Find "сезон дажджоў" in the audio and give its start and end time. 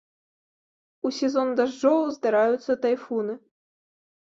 1.19-2.03